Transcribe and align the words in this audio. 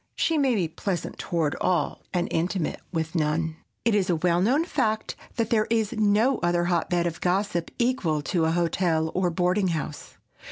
She 0.15 0.35
may 0.35 0.55
be 0.55 0.67
pleasant 0.67 1.19
toward 1.19 1.55
all, 1.61 2.01
and 2.11 2.27
intimate 2.31 2.79
with 2.91 3.13
none. 3.13 3.57
It 3.85 3.93
is 3.93 4.09
a 4.09 4.15
well 4.15 4.41
known 4.41 4.65
fact 4.65 5.15
that 5.35 5.51
there 5.51 5.67
is 5.69 5.93
no 5.93 6.39
other 6.39 6.63
hotbed 6.65 7.05
of 7.05 7.21
gossip 7.21 7.69
equal 7.77 8.23
to 8.23 8.45
a 8.45 8.51
hotel 8.51 9.11
or 9.13 9.27
a 9.27 9.31
boarding 9.31 9.67
house. 9.67 10.17